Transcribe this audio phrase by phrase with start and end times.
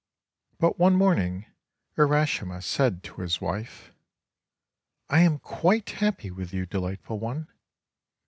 [0.57, 1.45] But one morning
[1.95, 3.93] Urashima said to his wife,
[5.11, 7.47] "I am quite happy with you, delightful one!